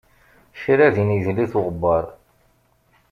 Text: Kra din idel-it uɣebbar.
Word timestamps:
Kra 0.59 0.87
din 0.95 1.15
idel-it 1.17 1.53
uɣebbar. 1.59 2.05